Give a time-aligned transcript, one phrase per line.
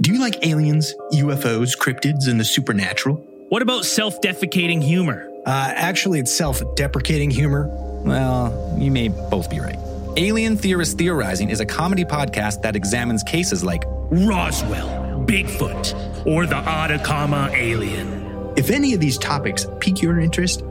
[0.00, 3.16] Do you like aliens, UFOs, cryptids, and the supernatural?
[3.50, 5.28] What about self defecating humor?
[5.44, 7.66] Uh, actually, it's self deprecating humor.
[8.02, 9.76] Well, you may both be right.
[10.16, 16.56] Alien Theorist Theorizing is a comedy podcast that examines cases like Roswell, Bigfoot, or the
[16.56, 18.54] Atacama alien.
[18.56, 20.64] If any of these topics pique your interest,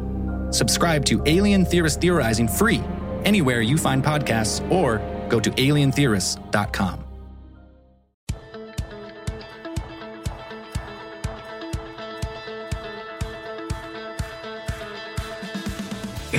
[0.49, 2.81] subscribe to Alien Theorist Theorizing free
[3.25, 4.97] anywhere you find podcasts or
[5.29, 7.08] go to alientheorists.com.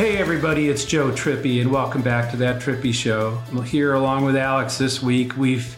[0.00, 3.38] Hey, everybody, it's Joe Trippi, and welcome back to That Trippi Show.
[3.50, 5.36] I'm here along with Alex this week.
[5.36, 5.76] We've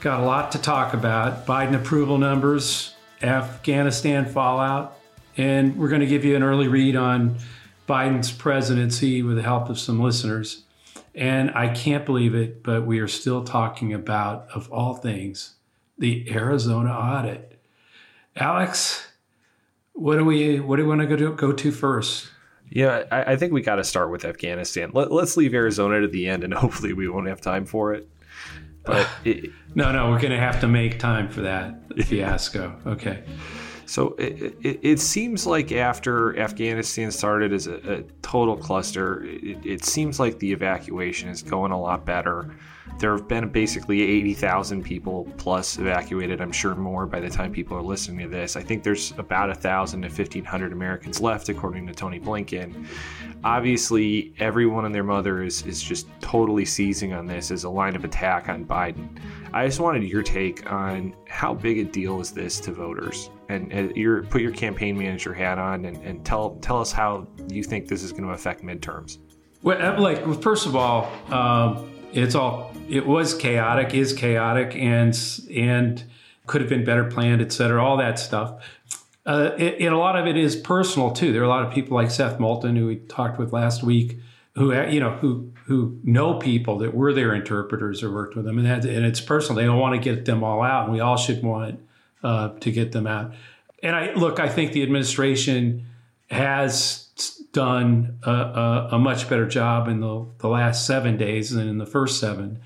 [0.00, 4.98] got a lot to talk about Biden approval numbers, Afghanistan fallout,
[5.36, 7.36] and we're going to give you an early read on
[7.86, 10.62] Biden's presidency with the help of some listeners.
[11.14, 15.56] And I can't believe it, but we are still talking about, of all things,
[15.98, 17.60] the Arizona audit.
[18.36, 19.06] Alex,
[19.92, 22.30] what do we what do we want to go to, go to first?
[22.70, 24.90] Yeah, I, I think we got to start with Afghanistan.
[24.94, 28.08] Let, us leave Arizona to the end, and hopefully we won't have time for it.
[28.84, 32.76] But it, no, no, we're going to have to make time for that fiasco.
[32.86, 33.24] Okay.
[33.86, 39.66] So it, it, it, seems like after Afghanistan started as a, a total cluster, it,
[39.66, 42.54] it, seems like the evacuation is going a lot better.
[42.98, 46.40] There have been basically 80,000 people plus evacuated.
[46.40, 48.54] I'm sure more by the time people are listening to this.
[48.54, 52.86] I think there's about 1,000 to 1,500 Americans left, according to Tony Blinken.
[53.42, 57.96] Obviously, everyone and their mother is, is just totally seizing on this as a line
[57.96, 59.08] of attack on Biden.
[59.52, 63.30] I just wanted your take on how big a deal is this to voters?
[63.48, 67.26] And, and your, put your campaign manager hat on and, and tell, tell us how
[67.48, 69.18] you think this is going to affect midterms.
[69.62, 75.18] Well, like, first of all, um, it's all it was chaotic, is chaotic, and
[75.54, 76.02] and
[76.46, 78.64] could have been better planned, et cetera, all that stuff.
[79.26, 81.32] Uh, and a lot of it is personal too.
[81.32, 84.18] There are a lot of people like Seth Moulton, who we talked with last week,
[84.56, 88.58] who you know who who know people that were their interpreters or worked with them,
[88.58, 89.56] and that, and it's personal.
[89.56, 91.80] They don't want to get them all out, and we all should want
[92.24, 93.32] uh, to get them out.
[93.82, 95.86] And I look, I think the administration
[96.30, 101.68] has done a, a, a, much better job in the, the last seven days than
[101.68, 102.60] in the first seven.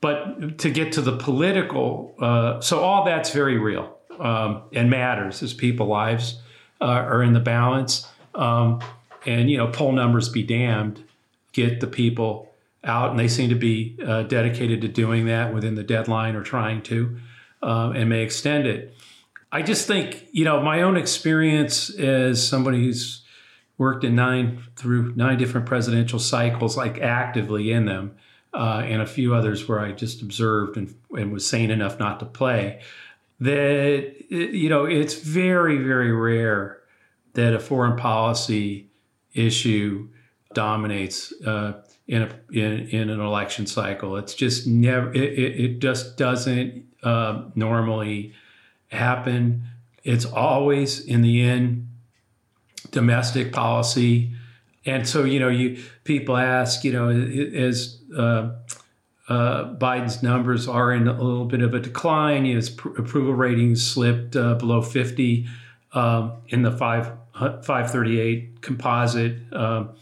[0.00, 5.42] But to get to the political, uh, so all that's very real um, and matters
[5.42, 6.40] as people lives
[6.80, 8.06] uh, are in the balance.
[8.34, 8.80] Um,
[9.24, 11.02] and, you know, poll numbers be damned,
[11.52, 12.52] get the people
[12.84, 13.10] out.
[13.10, 16.82] And they seem to be uh, dedicated to doing that within the deadline or trying
[16.82, 17.18] to
[17.62, 18.94] uh, and may extend it.
[19.50, 23.22] I just think, you know, my own experience as somebody who's
[23.78, 28.16] worked in nine through nine different presidential cycles, like actively in them,
[28.54, 32.20] uh, and a few others where I just observed and, and was sane enough not
[32.20, 32.80] to play.
[33.40, 36.80] That you know, it's very very rare
[37.34, 38.88] that a foreign policy
[39.34, 40.08] issue
[40.54, 44.16] dominates uh, in a in, in an election cycle.
[44.16, 45.12] It's just never.
[45.12, 48.32] It, it, just doesn't uh, normally
[48.88, 49.64] happen.
[50.02, 51.85] It's always in the end
[52.90, 54.32] domestic policy.
[54.84, 58.50] And so, you know, you people ask, you know, as uh,
[59.28, 63.84] uh, Biden's numbers are in a little bit of a decline, his pr- approval ratings
[63.84, 65.46] slipped uh, below 50
[65.92, 69.94] um, in the 5, 538 composite um,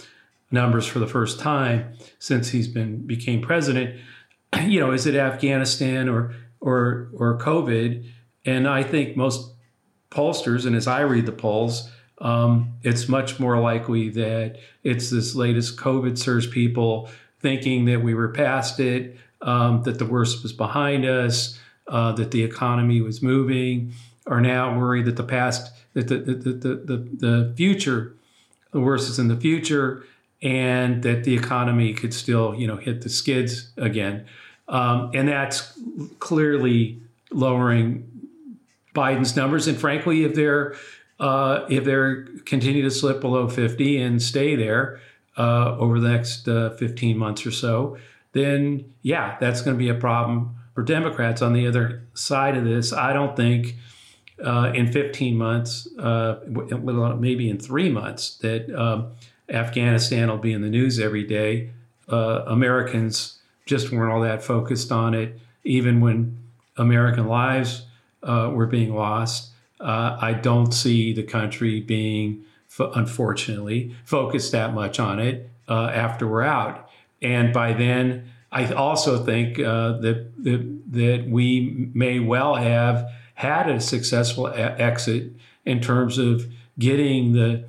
[0.50, 4.00] numbers for the first time since he's been became president.
[4.62, 8.08] You know, is it Afghanistan or or or COVID?
[8.44, 9.52] And I think most
[10.10, 15.34] pollsters, and as I read the polls, um, it's much more likely that it's this
[15.34, 17.08] latest COVID surge people
[17.40, 21.58] thinking that we were past it, um, that the worst was behind us,
[21.88, 23.92] uh, that the economy was moving,
[24.26, 28.14] are now worried that the past, that the, the, the, the, the future,
[28.72, 30.04] the worst is in the future,
[30.40, 34.24] and that the economy could still, you know, hit the skids again.
[34.68, 35.78] Um, and that's
[36.20, 38.10] clearly lowering
[38.94, 39.66] Biden's numbers.
[39.66, 40.76] And frankly, if they're
[41.20, 45.00] uh, if they continue to slip below 50 and stay there
[45.36, 47.96] uh, over the next uh, 15 months or so,
[48.32, 51.40] then yeah, that's going to be a problem for Democrats.
[51.40, 53.76] On the other side of this, I don't think
[54.44, 59.12] uh, in 15 months, uh, maybe in three months, that um,
[59.48, 61.70] Afghanistan will be in the news every day.
[62.08, 66.36] Uh, Americans just weren't all that focused on it, even when
[66.76, 67.86] American lives
[68.22, 69.53] were being lost.
[69.80, 72.44] Uh, I don't see the country being,
[72.78, 76.88] unfortunately, focused that much on it uh, after we're out.
[77.20, 83.68] And by then, I also think uh, that the, that we may well have had
[83.68, 85.32] a successful e- exit
[85.64, 86.46] in terms of
[86.78, 87.64] getting the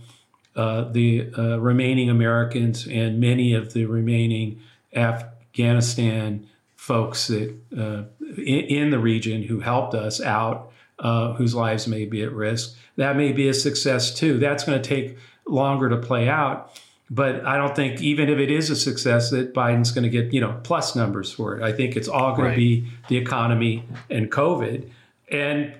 [0.55, 4.57] uh, the uh, remaining Americans and many of the remaining
[4.93, 6.47] Afghanistan
[6.77, 12.23] folks that in, in, the region who helped us out, uh, whose lives may be
[12.23, 12.75] at risk.
[12.95, 14.37] That may be a success too.
[14.37, 16.79] That's going to take longer to play out.
[17.09, 20.33] But I don't think even if it is a success that Biden's going to get
[20.33, 21.63] you know plus numbers for it.
[21.63, 22.51] I think it's all going right.
[22.51, 24.89] to be the economy and COVID,
[25.29, 25.73] and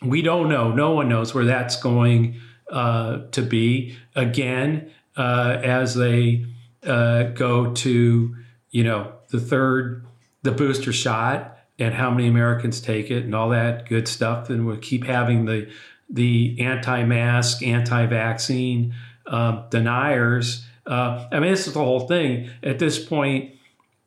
[0.00, 0.72] we don't know.
[0.72, 2.36] No one knows where that's going
[2.70, 3.96] uh, to be.
[4.14, 6.46] Again, uh, as they
[6.86, 8.36] uh, go to
[8.70, 10.06] you know the third,
[10.42, 14.66] the booster shot, and how many Americans take it, and all that good stuff, and
[14.66, 15.70] we'll keep having the
[16.10, 18.94] the anti-mask, anti-vaccine
[19.26, 20.64] uh, deniers.
[20.86, 22.48] Uh, I mean, this is the whole thing.
[22.62, 23.54] At this point,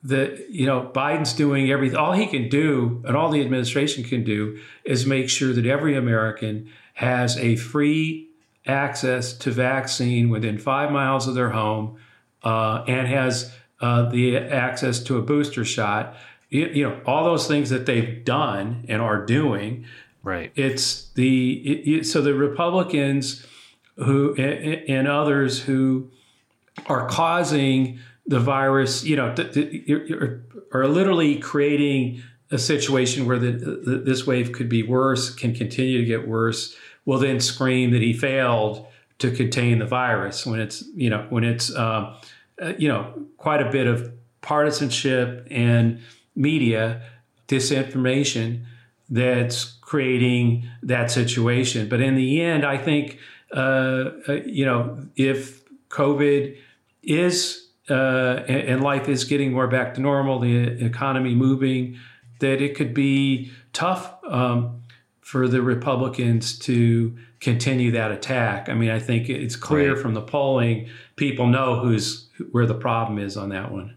[0.04, 1.98] that you know Biden's doing everything.
[1.98, 5.96] All he can do, and all the administration can do, is make sure that every
[5.96, 8.30] American has a free
[8.66, 11.98] access to vaccine within five miles of their home,
[12.44, 16.16] uh, and has uh, the access to a booster shot.
[16.52, 19.86] You, you, know all those things that they've done and are doing.
[20.22, 20.52] Right.
[20.56, 23.44] It's the it, it, so the Republicans
[23.96, 26.12] who and others who
[26.86, 29.90] are causing the virus, you know, th- th-
[30.74, 32.22] are literally creating
[32.52, 36.76] a situation where the, the, this wave could be worse, can continue to get worse,
[37.06, 38.86] will then scream that he failed
[39.20, 42.16] to contain the virus when it's, you know, when it's, um,
[42.62, 44.12] uh, you know, quite a bit of
[44.42, 46.00] partisanship and
[46.42, 47.02] media
[47.48, 48.66] disinformation
[49.10, 51.90] that's creating that situation.
[51.90, 53.20] But in the end, I think
[53.54, 56.58] uh, uh, you know, if COVID
[57.04, 61.98] is uh, and life is getting more back to normal, the economy moving,
[62.40, 64.82] that it could be tough um,
[65.20, 68.70] for the Republicans to continue that attack.
[68.70, 70.02] I mean, I think it's clear right.
[70.02, 73.96] from the polling, people know who's where the problem is on that one.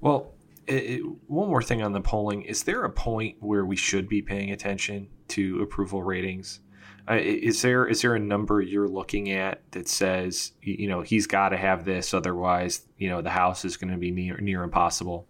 [0.00, 0.32] Well,
[0.66, 4.22] it, one more thing on the polling: is there a point where we should be
[4.22, 6.60] paying attention to approval ratings?
[7.08, 11.26] Uh, is there is there a number you're looking at that says you know he's
[11.26, 14.62] got to have this otherwise you know the house is going to be near near
[14.64, 15.26] impossible?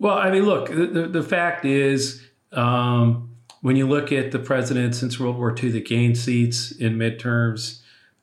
[0.00, 4.96] Well i mean look the, the fact is um, when you look at the president
[4.96, 7.82] since world war ii that gained seats in midterms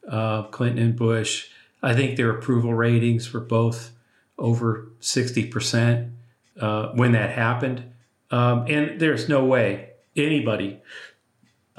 [0.09, 1.47] uh, clinton and bush
[1.81, 3.91] i think their approval ratings were both
[4.37, 6.11] over 60%
[6.59, 7.83] uh, when that happened
[8.31, 10.81] um, and there's no way anybody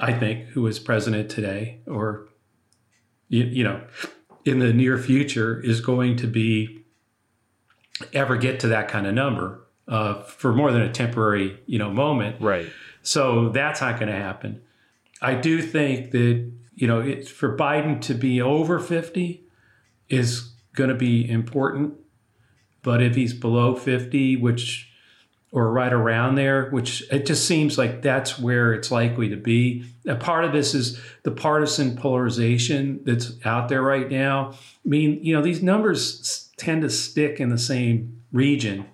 [0.01, 2.27] I think, who is president today or,
[3.29, 3.81] you, you know,
[4.43, 6.83] in the near future is going to be
[8.11, 11.91] ever get to that kind of number uh, for more than a temporary, you know,
[11.91, 12.41] moment.
[12.41, 12.67] Right.
[13.03, 14.61] So that's not going to happen.
[15.21, 19.43] I do think that, you know, it, for Biden to be over 50
[20.09, 21.93] is going to be important.
[22.83, 24.91] But if he's below 50, which
[25.51, 29.83] or right around there, which it just seems like that's where it's likely to be.
[30.07, 34.51] A part of this is the partisan polarization that's out there right now.
[34.53, 38.85] I mean, you know, these numbers tend to stick in the same region.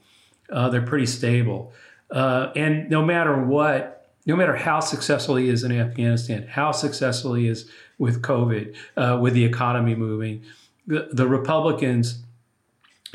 [0.52, 1.74] Uh, they're pretty stable.
[2.10, 7.36] Uh, and no matter what, no matter how successful he is in Afghanistan, how successful
[7.36, 10.44] he is with COVID, uh, with the economy moving,
[10.88, 12.24] the, the Republicans'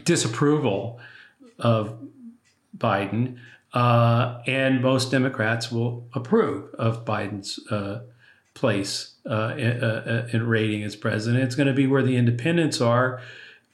[0.05, 1.01] disapproval
[1.59, 1.99] of
[2.77, 3.39] Biden,
[3.73, 8.03] uh, and most Democrats will approve of Biden's uh,
[8.55, 11.43] place uh, in, uh, uh, in, rating as president.
[11.43, 13.21] It's going to be where the independents are,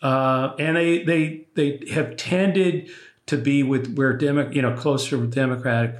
[0.03, 2.91] uh, and they they they have tended
[3.27, 5.97] to be with where Demo, you know closer with Democratic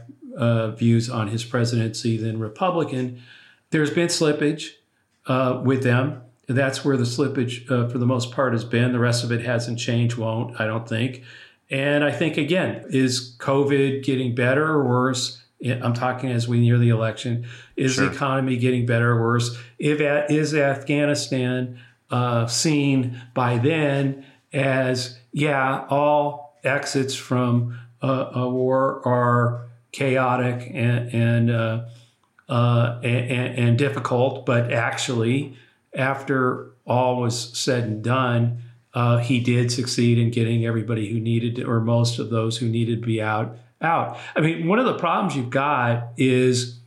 [0.79, 3.21] views on his presidency than Republican.
[3.71, 4.75] There's been slippage
[5.65, 6.23] with them.
[6.49, 8.93] That's where the slippage, for the most part, has been.
[8.93, 10.17] The rest of it hasn't changed.
[10.17, 11.23] Won't I don't think.
[11.71, 15.43] And I think, again, is COVID getting better or worse?
[15.67, 17.47] I'm talking as we near the election.
[17.77, 18.07] Is sure.
[18.07, 19.57] the economy getting better or worse?
[19.79, 20.01] If
[20.31, 21.79] is Afghanistan
[22.11, 31.13] uh, seen by then as yeah, all exits from uh, a war are chaotic and
[31.13, 31.85] and, uh,
[32.49, 35.57] uh and, and difficult, but actually,
[35.99, 38.63] after all was said and done,
[38.95, 42.69] uh, he did succeed in getting everybody who needed to, or most of those who
[42.69, 44.19] needed to be out out.
[44.35, 46.79] I mean, one of the problems you've got is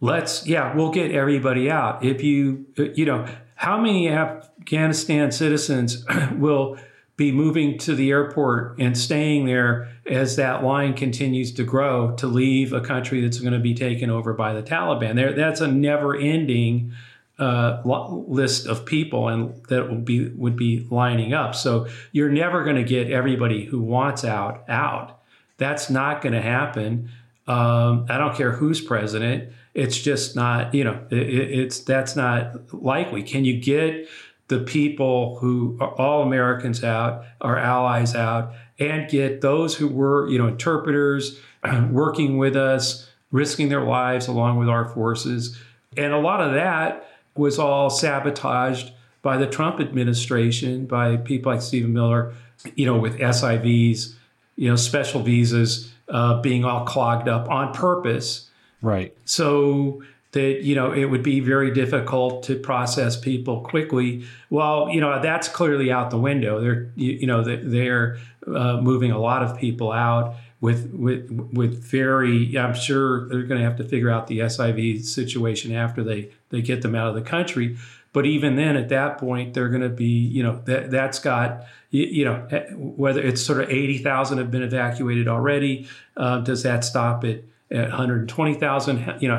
[0.00, 2.04] let's yeah, we'll get everybody out.
[2.04, 6.76] If you you know, how many Afghanistan citizens will
[7.16, 12.26] be moving to the airport and staying there as that line continues to grow to
[12.26, 15.14] leave a country that's going to be taken over by the Taliban.
[15.14, 16.92] There, that's a never-ending
[17.38, 21.54] uh, list of people, and that would be would be lining up.
[21.54, 25.20] So you're never going to get everybody who wants out out.
[25.58, 27.10] That's not going to happen.
[27.46, 29.52] Um, I don't care who's president.
[29.74, 30.74] It's just not.
[30.74, 33.22] You know, it, it's that's not likely.
[33.22, 34.08] Can you get
[34.48, 40.28] the people who are all Americans out, our allies out, and get those who were,
[40.28, 41.38] you know, interpreters
[41.90, 45.58] working with us, risking their lives along with our forces.
[45.96, 51.62] And a lot of that was all sabotaged by the Trump administration, by people like
[51.62, 52.34] Stephen Miller,
[52.74, 54.14] you know, with SIVs,
[54.56, 58.50] you know, special visas uh, being all clogged up on purpose.
[58.82, 59.16] Right.
[59.24, 60.02] So
[60.36, 64.24] that you know it would be very difficult to process people quickly.
[64.50, 66.60] Well, you know that's clearly out the window.
[66.60, 71.82] They're you, you know they're uh, moving a lot of people out with with with
[71.82, 72.56] very.
[72.58, 76.62] I'm sure they're going to have to figure out the SIV situation after they they
[76.62, 77.76] get them out of the country.
[78.12, 81.66] But even then, at that point, they're going to be, you know, that that's got,
[81.90, 85.86] you, know, eh, whether it's sort of eighty thousand have been evacuated already.
[86.16, 87.46] Uh, does that stop it?
[87.70, 89.16] at 120,000.
[89.20, 89.38] You know,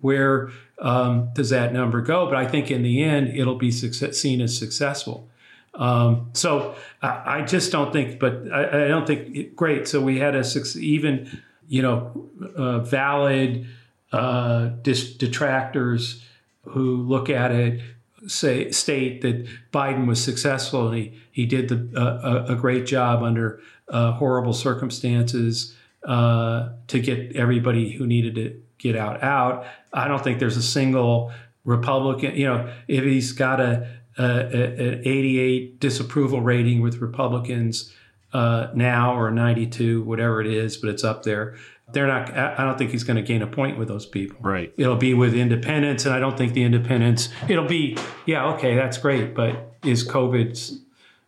[0.00, 2.26] where um, does that number go?
[2.26, 5.28] But I think in the end, it'll be success, seen as successful.
[5.76, 9.86] Um, so I, I, just don't think, but I, I don't think it, great.
[9.86, 10.44] So we had a
[10.76, 13.66] even, you know, uh, valid
[14.10, 16.24] uh, dis- detractors
[16.64, 17.80] who look at it
[18.26, 22.86] say state that Biden was successful and he he did the, uh, a, a, great
[22.86, 29.66] job under uh, horrible circumstances uh, to get everybody who needed to get out out.
[29.92, 31.32] I don't think there's a single
[31.64, 32.36] Republican.
[32.36, 37.92] You know, if he's got a, an 88 disapproval rating with Republicans
[38.32, 41.56] uh, now or 92, whatever it is, but it's up there.
[41.92, 42.36] They're not.
[42.36, 44.38] I don't think he's going to gain a point with those people.
[44.40, 44.72] Right.
[44.76, 47.28] It'll be with independents, and I don't think the independents.
[47.48, 47.96] It'll be
[48.26, 50.80] yeah, okay, that's great, but is COVID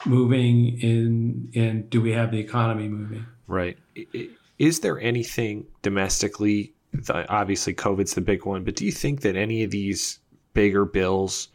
[0.05, 3.25] moving in, and do we have the economy moving?
[3.47, 3.79] Right.
[4.59, 6.75] Is there anything domestically?
[7.09, 10.19] Obviously, COVID's the big one, but do you think that any of these
[10.55, 11.49] bigger bills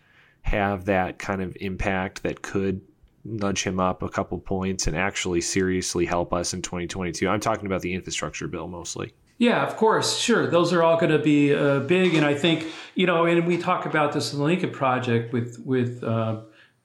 [0.43, 2.81] have that kind of impact that could
[3.25, 7.27] nudge him up a couple points and actually seriously help us in 2022?
[7.27, 9.13] I'm talking about the infrastructure bill mostly.
[9.39, 10.47] Yeah, of course, sure.
[10.47, 13.57] Those are all going to be uh, big, and I think you know, and we
[13.57, 16.41] talk about this in the Lincoln Project with with uh,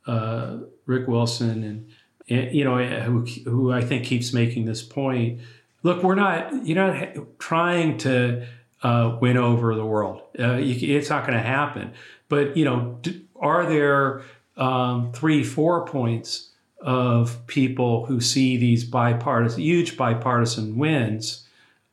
[0.07, 1.91] uh, Rick Wilson and,
[2.31, 5.41] and you know who who I think keeps making this point
[5.83, 8.47] look, we're not, you're not trying to
[8.83, 10.23] uh, win over the world.
[10.39, 11.93] Uh, you, it's not going to happen.
[12.29, 13.01] But, you know,
[13.41, 14.23] are there
[14.57, 21.47] um, three, four points of people who see these bipartisan, huge bipartisan wins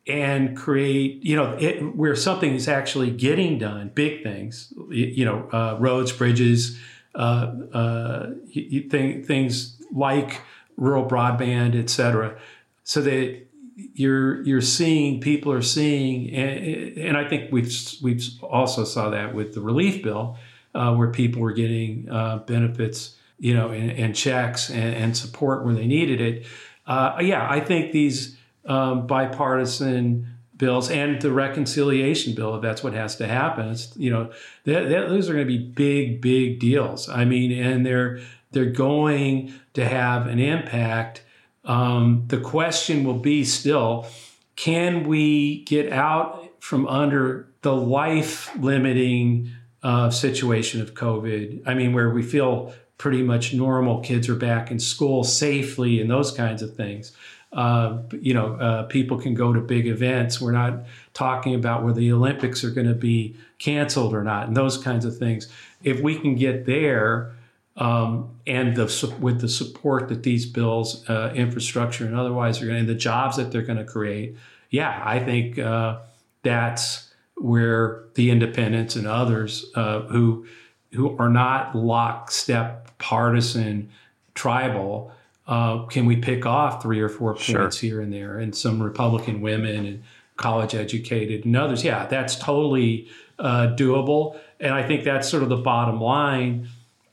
[0.07, 5.49] and create, you know, it, where something is actually getting done, big things, you know,
[5.51, 6.79] uh, roads, bridges,
[7.15, 10.41] uh, uh, th- things like
[10.77, 12.37] rural broadband, et cetera.
[12.83, 18.83] So that you're you're seeing people are seeing, and, and I think we've we've also
[18.83, 20.37] saw that with the relief bill,
[20.75, 25.65] uh, where people were getting uh, benefits, you know, and, and checks and, and, support
[25.65, 26.45] when they needed it.
[26.85, 30.27] Uh, yeah, I think these um, bipartisan
[30.57, 34.31] bills and the reconciliation bill, if that's what has to happen, it's you know,
[34.65, 37.09] that, that, those are going to be big, big deals.
[37.09, 38.19] I mean, and they're
[38.51, 41.23] they're going to have an impact
[41.65, 44.07] um, the question will be still
[44.55, 49.51] can we get out from under the life limiting
[49.85, 51.61] uh, situation of COVID?
[51.67, 56.09] I mean, where we feel pretty much normal, kids are back in school safely and
[56.09, 57.11] those kinds of things.
[57.53, 60.41] Uh, you know, uh, people can go to big events.
[60.41, 64.57] We're not talking about whether the Olympics are going to be canceled or not, and
[64.57, 65.47] those kinds of things.
[65.83, 67.35] If we can get there,
[67.77, 72.79] um, and the, with the support that these bills, uh, infrastructure and otherwise are going,
[72.79, 74.35] and the jobs that they're going to create,
[74.71, 75.99] yeah, I think uh,
[76.41, 77.04] that's
[77.35, 80.45] where the independents and others uh, who
[80.93, 83.89] who are not lockstep partisan
[84.33, 85.11] tribal
[85.47, 87.69] uh, can we pick off three or four points sure.
[87.71, 90.03] here and there and some republican women and
[90.37, 93.07] college educated and others yeah that's totally
[93.39, 96.67] uh, doable and i think that's sort of the bottom line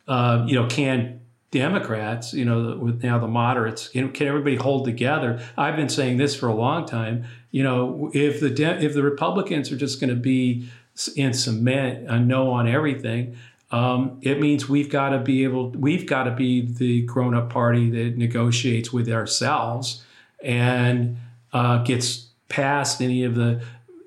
[0.08, 4.84] uh, you know, can Democrats, you know, with now the moderates, can, can everybody hold
[4.84, 5.42] together?
[5.56, 7.24] I've been saying this for a long time.
[7.52, 10.68] You know, if the De- if the Republicans are just going to be
[11.16, 13.36] in cement, a no on everything,
[13.70, 17.50] um, it means we've got to be able, we've got to be the grown up
[17.50, 20.04] party that negotiates with ourselves
[20.42, 21.16] and
[21.52, 23.62] uh, gets past any of the,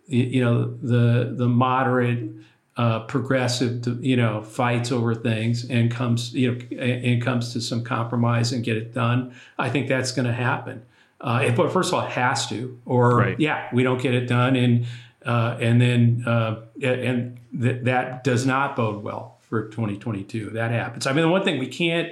[0.08, 2.30] you know, the the moderate,
[2.78, 7.84] uh, progressive, you know, fights over things and comes, you know, and comes to some
[7.84, 9.34] compromise and get it done.
[9.58, 10.84] I think that's going to happen.
[11.26, 13.40] Uh, but first of all, it has to, or Right.
[13.40, 14.86] yeah, we don't get it done, and
[15.26, 20.52] uh, and then uh, and th- that does not bode well for 2022.
[20.52, 21.08] That happens.
[21.08, 22.10] I mean, the one thing we can't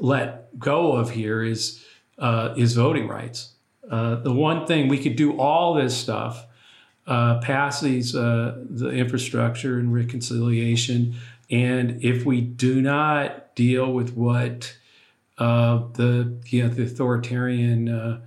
[0.00, 1.82] let go of here is
[2.18, 3.54] uh, is voting rights.
[3.90, 6.44] Uh, the one thing we could do all this stuff,
[7.06, 11.14] uh, pass these uh, the infrastructure and reconciliation,
[11.50, 14.76] and if we do not deal with what
[15.38, 18.20] uh, the know the authoritarian uh,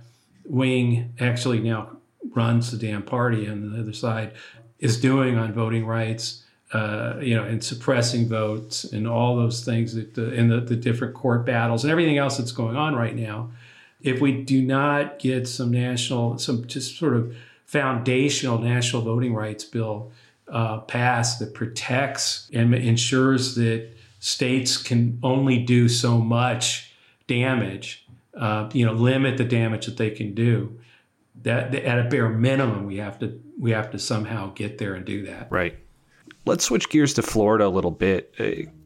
[0.44, 1.96] wing actually now
[2.34, 4.32] runs the damn party on the other side
[4.78, 9.94] is doing on voting rights, uh, you know, and suppressing votes and all those things
[9.94, 13.14] that the, and the, the different court battles and everything else that's going on right
[13.14, 13.50] now.
[14.02, 17.36] If we do not get some national, some just sort of
[17.66, 20.10] foundational national voting rights bill
[20.48, 23.88] uh, passed that protects and ensures that
[24.18, 26.89] states can only do so much
[27.30, 28.06] damage,
[28.36, 30.78] uh, you know, limit the damage that they can do.
[31.42, 35.06] That at a bare minimum, we have to we have to somehow get there and
[35.06, 35.46] do that.
[35.50, 35.78] Right.
[36.44, 38.34] Let's switch gears to Florida a little bit.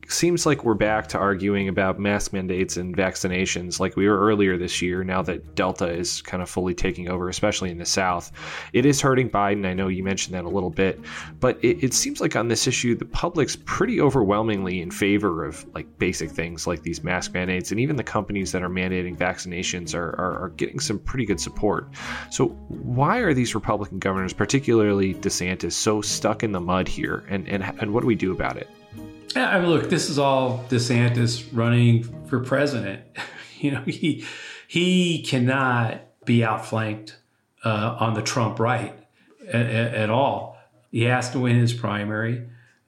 [0.08, 4.58] Seems like we're back to arguing about mask mandates and vaccinations like we were earlier
[4.58, 8.30] this year, now that Delta is kind of fully taking over, especially in the South.
[8.72, 9.66] It is hurting Biden.
[9.66, 11.00] I know you mentioned that a little bit,
[11.40, 15.66] but it, it seems like on this issue, the public's pretty overwhelmingly in favor of
[15.74, 19.94] like basic things like these mask mandates, and even the companies that are mandating vaccinations
[19.94, 21.88] are, are, are getting some pretty good support.
[22.30, 27.24] So, why are these Republican governors, particularly DeSantis, so stuck in the mud here?
[27.28, 28.68] And, and, and what do we do about it?
[29.34, 33.02] Yeah, I mean, look, this is all DeSantis running for president.
[33.58, 34.24] you know, he
[34.68, 37.16] he cannot be outflanked
[37.64, 38.94] uh, on the Trump right
[39.52, 40.58] at, at, all.
[40.90, 42.46] He has to win his primary,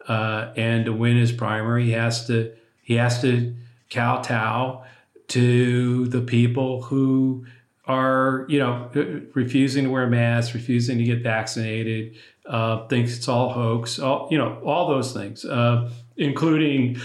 [0.09, 3.54] uh, and to win his primary, he has to he has to
[3.91, 4.85] kowtow
[5.28, 7.47] to the people who
[7.87, 8.91] are you know
[9.35, 12.15] refusing to wear masks, refusing to get vaccinated,
[12.47, 16.99] uh, thinks it's all hoax, all you know, all those things, uh, including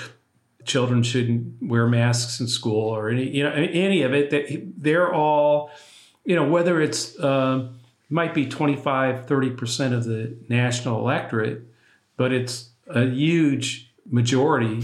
[0.65, 4.29] children shouldn't wear masks in school or any you know any of it.
[4.29, 5.71] That they're all
[6.25, 7.69] you know whether it's uh,
[8.09, 11.63] might be 25 30 percent of the national electorate,
[12.17, 14.83] but it's a huge majority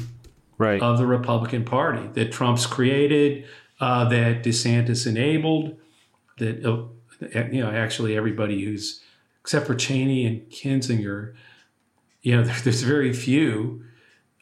[0.59, 0.81] Right.
[0.81, 3.45] of the Republican Party that Trump's created,
[3.79, 5.77] uh, that DeSantis enabled,
[6.39, 6.85] that uh,
[7.51, 9.03] you know actually everybody who's
[9.41, 11.35] except for Cheney and Kinzinger,
[12.23, 13.83] you know, there's very few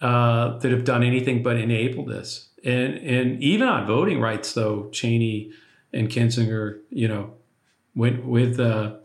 [0.02, 2.50] uh, that have done anything but enable this.
[2.64, 5.52] And and even on voting rights, though, Cheney
[5.94, 7.34] and Kinzinger, you know,
[7.96, 8.96] went with uh,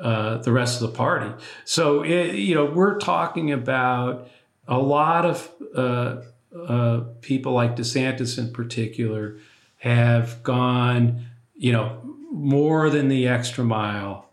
[0.00, 1.32] uh, the rest of the party.
[1.64, 4.28] So it, you know, we're talking about
[4.68, 6.22] a lot of uh,
[6.56, 9.38] uh, people like DeSantis in particular
[9.78, 14.30] have gone, you know, more than the extra mile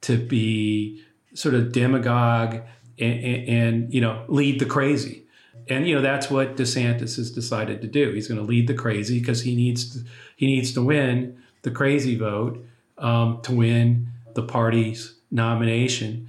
[0.00, 1.02] to be
[1.34, 2.62] sort of demagogue
[3.00, 5.24] and, and, you know lead the crazy.
[5.68, 8.12] And you know that's what DeSantis has decided to do.
[8.12, 10.04] He's going to lead the crazy because he needs to,
[10.36, 12.64] he needs to win the crazy vote
[12.96, 16.28] um, to win the party's nomination.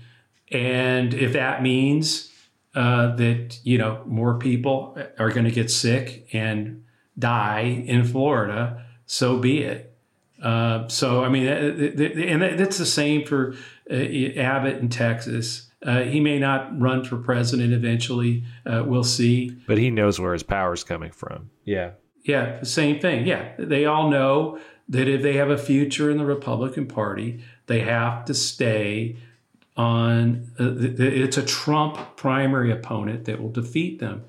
[0.51, 2.31] And if that means
[2.75, 6.83] uh, that you know more people are going to get sick and
[7.17, 9.95] die in Florida, so be it.
[10.41, 13.55] Uh, so I mean, and that's the same for
[13.89, 15.68] uh, Abbott in Texas.
[15.81, 18.43] Uh, he may not run for president eventually.
[18.65, 19.51] Uh, we'll see.
[19.65, 21.49] But he knows where his power is coming from.
[21.63, 21.91] Yeah.
[22.23, 23.25] Yeah, same thing.
[23.25, 27.79] Yeah, they all know that if they have a future in the Republican Party, they
[27.79, 29.17] have to stay
[29.77, 30.51] on.
[30.59, 34.25] Uh, it's a Trump primary opponent that will defeat them.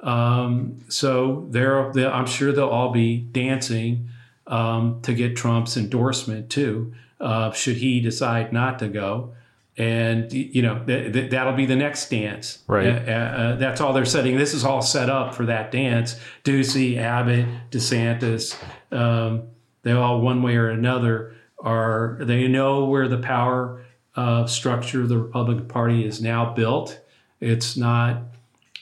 [0.00, 4.08] Um, so they're, they're, I'm sure they'll all be dancing
[4.46, 9.34] um, to get Trump's endorsement too, uh, should he decide not to go.
[9.76, 12.62] And you know th- th- that'll be the next dance.
[12.68, 12.86] Right.
[12.86, 14.36] Uh, uh, that's all they're setting.
[14.36, 16.16] This is all set up for that dance.
[16.44, 18.56] Ducey, Abbott, DeSantis,
[18.92, 19.48] um,
[19.82, 22.18] they all one way or another are.
[22.20, 23.84] They know where the power
[24.16, 27.00] uh, structure of the Republican Party is now built.
[27.40, 28.22] It's not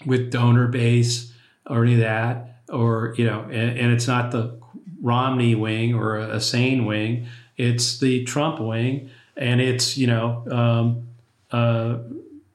[0.04, 1.32] with donor base
[1.68, 4.58] or any of that, or you know, and, and it's not the
[5.00, 7.26] Romney wing or a, a sane wing.
[7.56, 9.10] It's the Trump wing,
[9.42, 11.08] and it's you know um,
[11.50, 11.98] uh,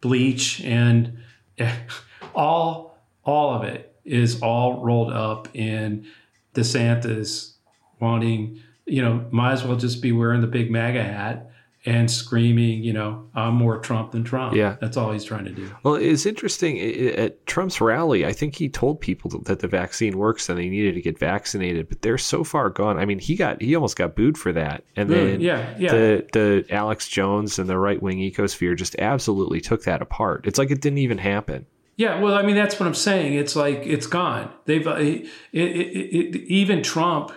[0.02, 1.18] bleach and
[2.36, 6.08] all all of it is all rolled up in
[6.56, 7.52] DeSantis
[8.00, 11.52] wanting, you know, might as well just be wearing the big MAGA hat
[11.88, 14.54] and screaming, you know, I'm more Trump than Trump.
[14.56, 14.76] Yeah.
[14.82, 15.72] That's all he's trying to do.
[15.84, 16.80] Well, it's interesting.
[17.18, 20.96] At Trump's rally, I think he told people that the vaccine works and they needed
[20.96, 23.00] to get vaccinated, but they're so far gone.
[23.00, 25.92] I mean, he got he almost got booed for that, and then Yeah, yeah.
[25.92, 30.46] the the Alex Jones and the right wing ecosphere just absolutely took that apart.
[30.46, 31.66] It's like it didn't even happen.
[31.96, 33.34] Yeah, well, I mean, that's what I'm saying.
[33.34, 34.52] It's like it's gone.
[34.66, 37.32] They've uh, it, it, it, even Trump,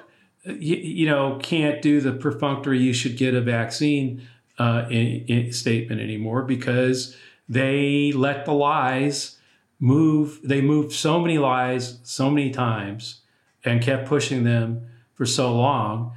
[0.45, 4.27] you, you know, can't do the perfunctory "you should get a vaccine"
[4.61, 7.17] uh, in, in statement anymore because
[7.49, 9.37] they let the lies
[9.81, 10.39] move.
[10.45, 13.23] They moved so many lies so many times
[13.65, 16.13] and kept pushing them for so long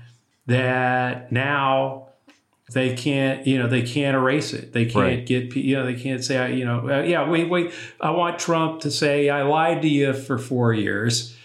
[0.46, 2.08] that now
[2.74, 5.26] they can't you know they can't erase it they can't Right.
[5.26, 8.40] get you know they can't say I- you know uh, yeah wait wait i want
[8.40, 11.36] trump to say i lied to you for four years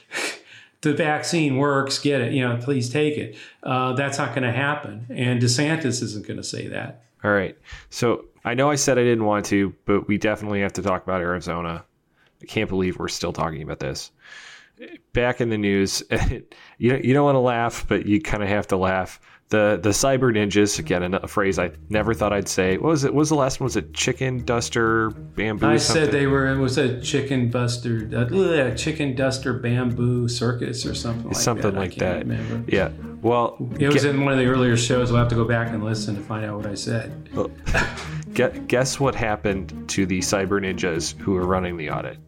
[0.83, 4.53] the vaccine works get it you know please take it uh, that's not going to
[4.53, 7.57] happen and desantis isn't going to say that All right.
[7.91, 11.03] So I know I said I didn't want to, but we definitely have to talk
[11.03, 11.85] about Arizona.
[12.41, 14.13] I can't believe we're still talking about this.
[15.13, 16.03] Back in the news,
[16.79, 19.21] you you don't want to laugh, but you kind of have to laugh.
[19.51, 22.77] The the cyber ninjas again, a phrase I never thought I'd say.
[22.77, 23.15] What was it?
[23.15, 23.65] What was the last one?
[23.65, 25.67] Was it chicken duster bamboo?
[25.67, 26.05] i something?
[26.05, 30.95] said they were it was a chicken buster uh, a, chicken duster bamboo circus or
[30.95, 32.19] something like something that like that.
[32.27, 32.63] remember.
[32.71, 32.91] Yeah.
[33.23, 35.71] Well, it was gue- in one of the earlier shows we'll have to go back
[35.73, 37.29] and listen to find out what i said
[38.35, 42.19] gue- guess what happened to the cyber ninjas who were running the audit?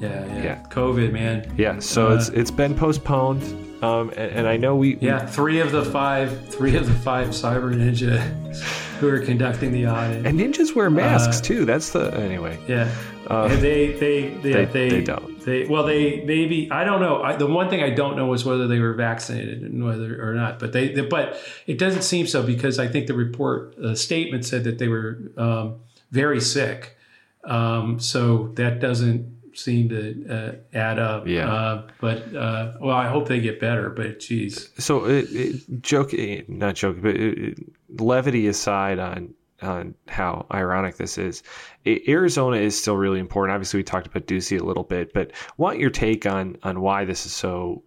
[0.00, 0.62] yeah yeah, Yeah.
[0.68, 1.78] covid man Yeah.
[1.78, 3.42] So uh, it's it's been postponed.
[3.82, 7.28] Um, and, and I know we Yeah, three of the five, three of the five
[7.28, 8.18] cyber ninja
[9.00, 10.24] who are conducting the audit.
[10.26, 11.64] And ninjas wear masks too.
[11.66, 12.58] That's the anyway.
[12.66, 12.90] yeah,
[13.28, 15.36] Uh, and they they they, they- they they don't.
[15.46, 17.22] They well, they maybe I don't know.
[17.22, 20.34] I, the one thing I don't know is whether they were vaccinated and whether or
[20.34, 20.58] not.
[20.58, 24.44] But they, they but it doesn't seem so because I think the report uh, statement
[24.44, 25.76] said that they were um,
[26.10, 26.96] very sick.
[27.44, 31.26] Um, so that doesn't seem to uh, add up.
[31.26, 31.52] Yeah.
[31.52, 33.90] Uh, but uh, well, I hope they get better.
[33.90, 34.70] But geez.
[34.78, 37.58] So it, it, joke, eh, not joke, but it, it-
[38.00, 41.42] levity aside on on how ironic this is,
[41.86, 43.54] Arizona is still really important.
[43.54, 47.06] Obviously, we talked about Ducey a little bit, but want your take on on why
[47.06, 47.82] this is so,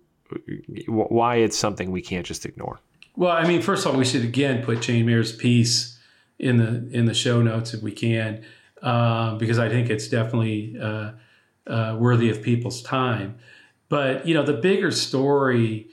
[0.87, 2.79] why it's something we can't just ignore.
[3.15, 5.99] Well, I mean, first of all, we should again put Jane Mayer's piece
[6.39, 8.43] in the in the show notes if we can,
[8.81, 11.11] um, because I think it's definitely uh,
[11.67, 13.37] uh, worthy of people's time.
[13.89, 15.87] But you know, the bigger story,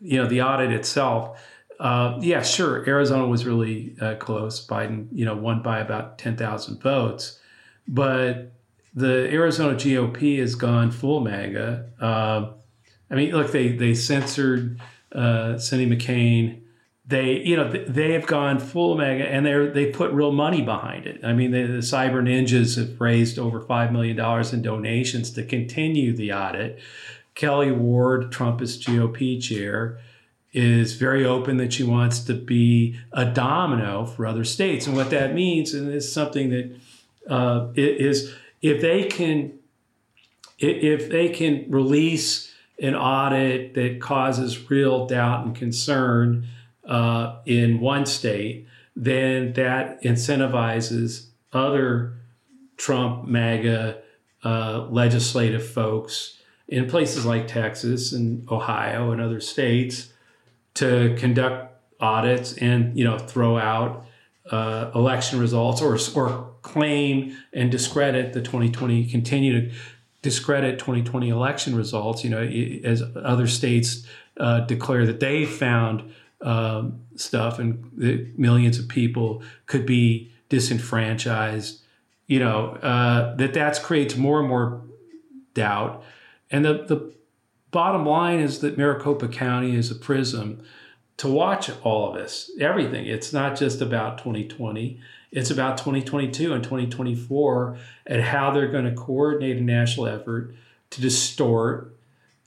[0.00, 1.40] you know, the audit itself.
[1.78, 4.66] Uh, yeah, sure, Arizona was really uh, close.
[4.66, 7.38] Biden, you know, won by about ten thousand votes,
[7.86, 8.52] but
[8.94, 11.90] the Arizona GOP has gone full MAGA.
[12.00, 12.54] Um
[13.10, 14.80] I mean, look, they they censored
[15.12, 16.60] uh, Cindy McCain.
[17.08, 20.60] They, you know, they have gone full MAGA, and they are they put real money
[20.60, 21.24] behind it.
[21.24, 25.42] I mean, the, the Cyber Ninjas have raised over five million dollars in donations to
[25.42, 26.78] continue the audit.
[27.34, 29.98] Kelli Ward, Trumpist GOP chair,
[30.52, 35.08] is very open that she wants to be a domino for other states, and what
[35.08, 36.76] that means, and it's something that
[37.28, 39.58] uh, is if they can
[40.58, 46.46] if they can release an audit that causes real doubt and concern
[46.88, 52.14] uh, in one state, then that incentivizes other
[52.76, 53.98] Trump MAGA
[54.44, 60.12] uh, legislative folks in places like Texas and Ohio and other states
[60.74, 64.06] to conduct audits and you know throw out
[64.50, 69.74] uh, election results or or claim and discredit the 2020 continue to
[70.22, 72.22] discredit 2020 election results.
[72.24, 74.06] You know as other states
[74.38, 81.82] uh, declare that they found um, stuff and that millions of people could be disenfranchised
[82.26, 84.82] you know uh, that that creates more and more
[85.54, 86.04] doubt
[86.50, 87.12] and the the
[87.70, 90.62] bottom line is that Maricopa County is a prism
[91.18, 93.06] to watch all of this, everything.
[93.06, 95.00] It's not just about 2020,
[95.32, 100.54] it's about 2022 and 2024 and how they're going to coordinate a national effort
[100.90, 101.94] to distort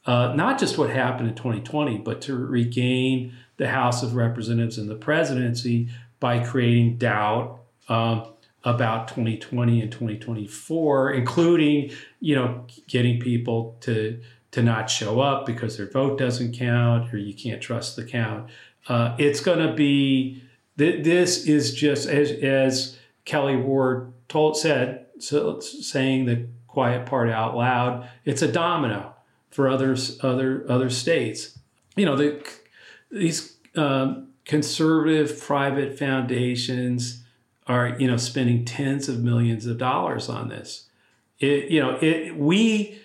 [0.05, 4.89] uh, not just what happened in 2020, but to regain the House of Representatives and
[4.89, 5.87] the presidency
[6.19, 8.25] by creating doubt um,
[8.63, 14.19] about 2020 and 2024, including you know getting people to
[14.49, 18.49] to not show up because their vote doesn't count or you can't trust the count.
[18.87, 20.41] Uh, it's going to be
[20.79, 22.97] th- this is just as as
[23.27, 28.09] Kelli Ward told said so saying the quiet part out loud.
[28.25, 29.13] It's a domino
[29.51, 31.59] for others, other other states.
[31.95, 32.43] You know, the,
[33.11, 37.23] these um, conservative private foundations
[37.67, 40.87] are you know spending tens of millions of dollars on this.
[41.39, 42.99] It, you know, it, we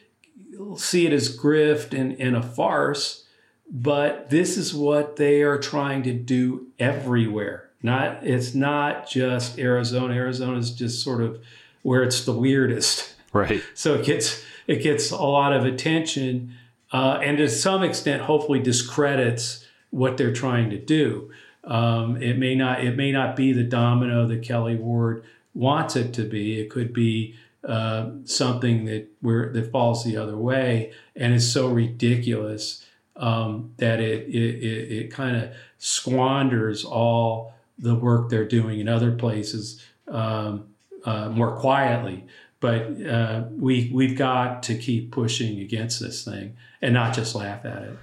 [0.77, 3.25] see it as grift and, and a farce,
[3.71, 7.71] but this is what they are trying to do everywhere.
[7.83, 10.15] Not it's not just Arizona.
[10.15, 11.43] Arizona is just sort of
[11.83, 13.15] where it's the weirdest.
[13.33, 13.63] Right.
[13.75, 16.55] So it gets it gets a lot of attention,
[16.93, 19.66] uh, and to some extent, hopefully, discredits
[19.97, 21.31] what they're trying to do.
[21.65, 26.13] Um, it may not it may not be the domino that Kelli Ward wants it
[26.15, 26.61] to be.
[26.61, 31.69] It could be uh, something that where that falls the other way and is so
[31.69, 32.85] ridiculous
[33.17, 38.89] um, that it it, it, it kind of squanders all the work they're doing in
[38.89, 40.67] other places um,
[41.05, 42.27] uh, more quietly.
[42.61, 47.65] But uh, we we've got to keep pushing against this thing and not just laugh
[47.65, 47.99] at it.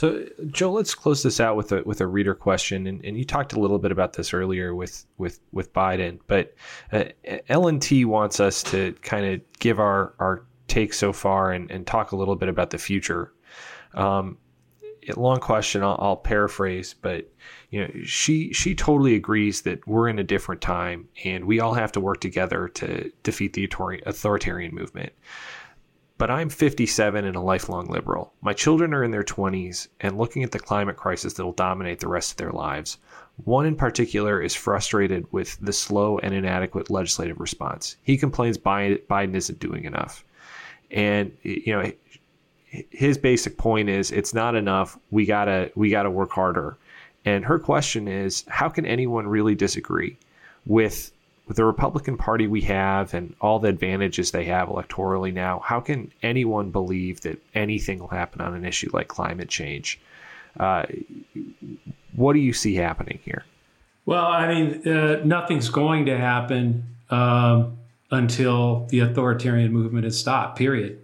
[0.00, 3.24] So, Joe, let's close this out with a with a reader question, and, and you
[3.26, 6.54] talked a little bit about this earlier with with with Biden, but
[6.90, 7.04] uh,
[7.50, 12.12] LNT wants us to kind of give our our take so far and, and talk
[12.12, 13.34] a little bit about the future.
[13.92, 14.38] Um,
[15.18, 17.30] long question, I'll, I'll paraphrase, but
[17.68, 21.74] you know, she she totally agrees that we're in a different time, and we all
[21.74, 23.68] have to work together to defeat the
[24.06, 25.12] authoritarian movement
[26.20, 28.34] but I'm 57 and a lifelong liberal.
[28.42, 32.00] My children are in their 20s and looking at the climate crisis that will dominate
[32.00, 32.98] the rest of their lives.
[33.44, 37.96] One in particular is frustrated with the slow and inadequate legislative response.
[38.02, 40.22] He complains Biden isn't doing enough.
[40.90, 41.90] And you know,
[42.66, 44.98] his basic point is it's not enough.
[45.10, 46.76] We got to we got to work harder.
[47.24, 50.18] And her question is how can anyone really disagree
[50.66, 51.12] with
[51.50, 55.80] with the Republican Party we have and all the advantages they have electorally now, how
[55.80, 59.98] can anyone believe that anything will happen on an issue like climate change?
[60.60, 60.84] Uh,
[62.14, 63.44] what do you see happening here?
[64.06, 67.78] Well, I mean, uh, nothing's going to happen um,
[68.12, 71.00] until the authoritarian movement is stopped, period.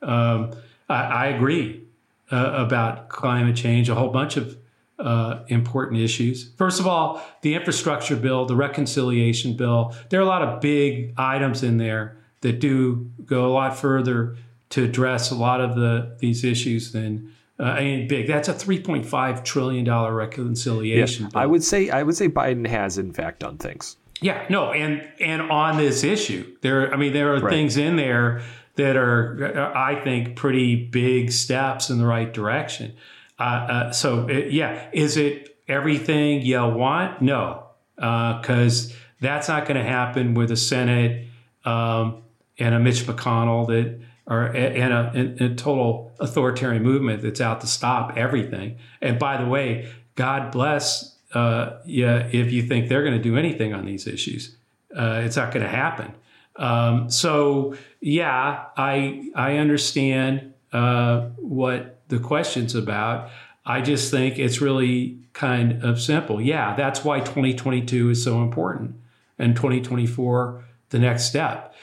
[0.00, 0.52] Um,
[0.88, 1.82] I, I, agree
[2.30, 3.88] uh, about climate change.
[3.88, 4.56] A whole bunch of
[4.98, 6.50] uh, important issues.
[6.56, 11.14] First of all, the infrastructure bill, the reconciliation bill, there are a lot of big
[11.16, 14.36] items in there that do go a lot further
[14.70, 18.28] to address a lot of the these issues than uh, I mean, big.
[18.28, 21.24] That's a three point five trillion dollar reconciliation.
[21.24, 21.42] Yeah, bill.
[21.42, 23.96] I would say I would say Biden has in fact done things.
[24.20, 26.92] Yeah, no, and and on this issue, there.
[26.92, 27.52] I mean, there are right.
[27.52, 28.42] things in there
[28.76, 32.94] that are, I think, pretty big steps in the right direction.
[33.38, 37.22] Uh, uh, so it, yeah, is it everything you want?
[37.22, 37.64] No,
[37.96, 41.26] because uh, that's not going to happen with a Senate
[41.64, 42.22] um,
[42.58, 47.60] and a Mitch McConnell that are and a, and a, total authoritarian movement that's out
[47.62, 48.76] to stop everything.
[49.00, 53.36] And by the way, God bless uh, yeah, if you think they're going to do
[53.36, 54.56] anything on these issues.
[54.94, 56.14] Uh, it's not going to happen.
[56.56, 63.30] Um, so yeah, I I understand uh, what the questions about.
[63.64, 66.40] I just think it's really kind of simple.
[66.40, 68.96] Yeah, that's why 2022 is so important
[69.38, 71.74] and 2024, the next step.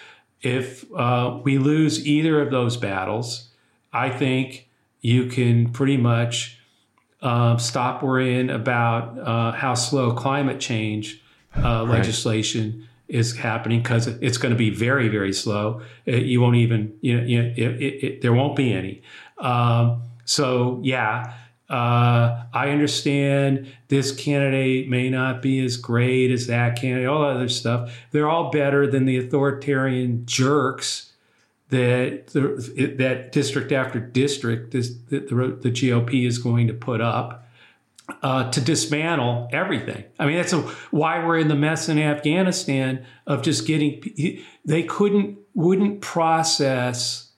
[0.41, 3.49] If uh, we lose either of those battles,
[3.93, 4.67] I think
[5.01, 6.59] you can pretty much
[7.21, 11.23] uh, stop worrying about uh, how slow climate change
[11.55, 11.99] uh, right.
[11.99, 15.81] legislation is happening because it's going to be very, very slow.
[16.05, 19.01] It, you won't even, you know, you know it, it, there won't be any.
[19.38, 21.33] Um, so, yeah,
[21.69, 27.35] uh, I understand this candidate may not be as great as that candidate, all that
[27.38, 27.97] other stuff.
[28.11, 31.11] They're all better than the authoritarian jerks
[31.69, 37.41] that the, that district after district this, the, the, GOP is going to put up.
[38.21, 40.03] Uh, to dismantle everything.
[40.19, 40.61] I mean, that's a,
[40.91, 44.43] why we're in the mess in Afghanistan of just getting.
[44.63, 47.31] They couldn't, wouldn't process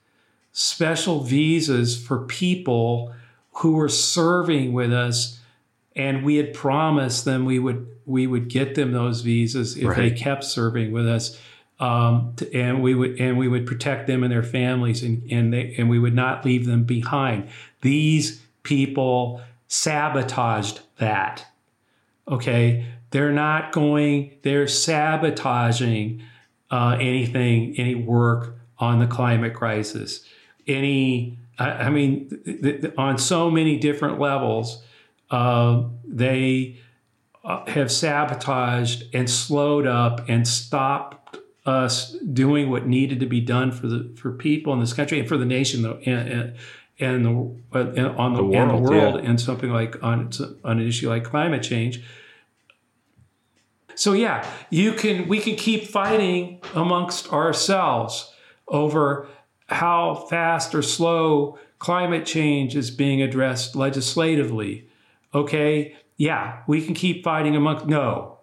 [0.59, 3.13] special visas for people
[3.51, 5.39] who were serving with us
[5.95, 9.97] and we had promised them we would we would get them those visas if right.
[9.97, 11.39] they kept serving with us
[11.79, 15.53] um, to, and we would and we would protect them and their families and and
[15.53, 17.47] they, and we would not leave them behind.
[17.81, 21.45] These people sabotaged that
[22.27, 22.83] okay?
[23.11, 26.23] They're not going they're sabotaging
[26.71, 30.27] uh, anything any work on the climate crisis
[30.67, 34.83] any, I, I mean, th- th- on so many different levels,
[35.31, 36.77] uh, they
[37.43, 43.71] uh, have sabotaged and slowed up and stopped us doing what needed to be done
[43.71, 46.55] for the for people in this country and for the nation though and, and,
[46.99, 49.29] and the and on the, The and the world, world yeah.
[49.29, 50.31] and something like on
[50.63, 52.01] on an issue like climate change.
[53.95, 58.33] So yeah, you can we can keep fighting amongst ourselves
[58.67, 59.27] over
[59.67, 64.89] how fast or slow climate change is being addressed legislatively.
[65.33, 65.95] Okay?
[66.17, 68.39] Yeah, we can keep fighting among no.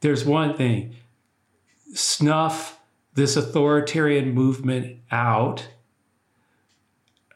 [0.00, 0.94] There's one thing.
[1.94, 2.78] Snuff
[3.14, 5.68] this authoritarian movement out.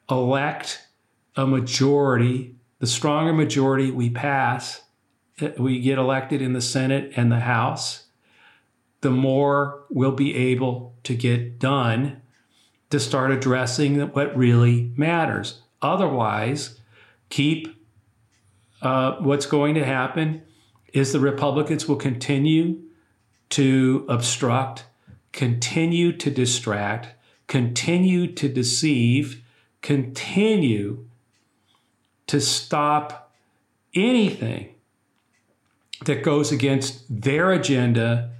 [0.08, 0.86] Elect
[1.34, 4.82] a majority, the stronger majority we pass,
[5.40, 8.04] uh, we get elected in the Senate and the House,
[9.00, 12.21] the more we'll be able to get done
[12.92, 15.62] to start addressing what really matters.
[15.80, 16.78] Otherwise,
[17.30, 17.74] keep
[18.82, 20.42] uh, what's going to happen
[20.92, 22.78] is the Republicans will continue
[23.48, 24.84] to obstruct,
[25.32, 27.14] continue to distract,
[27.46, 29.42] continue to deceive,
[29.80, 31.06] continue
[32.26, 33.32] to stop
[33.94, 34.74] anything
[36.04, 38.30] that goes against their agenda,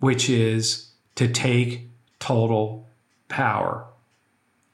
[0.00, 2.88] which is to take total
[3.30, 3.86] power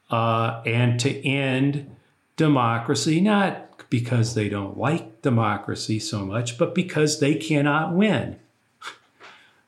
[0.09, 1.95] uh, and to end
[2.35, 8.39] democracy, not because they don't like democracy so much, but because they cannot win.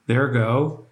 [0.08, 0.88] There go.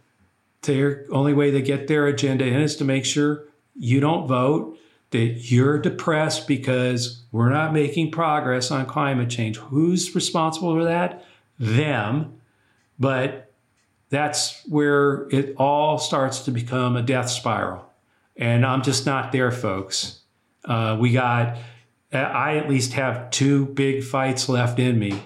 [0.62, 4.78] Their only way they get their agenda in is to make sure you don't vote,
[5.10, 9.58] that you're depressed because we're not making progress on climate change.
[9.58, 11.26] Who's responsible for that?
[11.58, 12.40] Them.
[13.00, 13.52] But
[14.10, 17.87] that's where it all starts to become a death spiral.
[18.38, 20.22] And I'm just not there, folks.
[20.64, 21.58] Uh, we got,
[22.12, 25.24] I at least have two big fights left in me,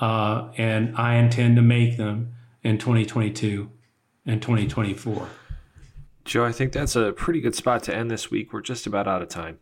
[0.00, 3.70] uh, and I intend to make them in 2022
[4.26, 5.28] and 2024.
[6.24, 8.52] Joe, I think that's a pretty good spot to end this week.
[8.52, 9.58] We're just about out of time.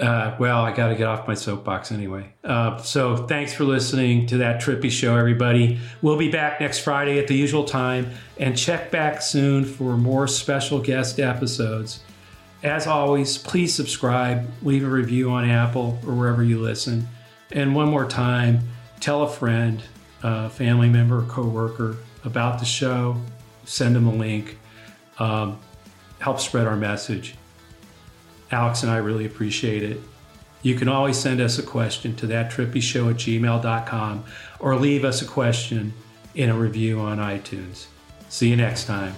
[0.00, 2.32] Uh, well, I got to get off my soapbox anyway.
[2.42, 5.78] Uh, so thanks for listening to That Trippi Show, everybody.
[6.02, 10.26] We'll be back next Friday at the usual time, and check back soon for more
[10.26, 12.00] special guest episodes.
[12.64, 17.06] As always, please subscribe, leave a review on Apple or wherever you listen.
[17.52, 19.80] And one more time, tell a friend,
[20.24, 23.16] a family member, or coworker about the show.
[23.64, 24.58] Send them a link.
[25.18, 25.60] Um,
[26.18, 27.36] help spread our message.
[28.54, 30.00] Alex and I really appreciate it.
[30.62, 34.24] You can always send us a question to thattrippishow at gmail.com
[34.60, 35.92] or leave us a question
[36.34, 37.86] in a review on iTunes.
[38.28, 39.14] See you next time.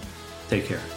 [0.49, 0.96] Take care.